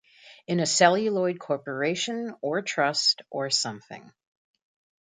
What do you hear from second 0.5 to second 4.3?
a celluloid corporation or trust or something.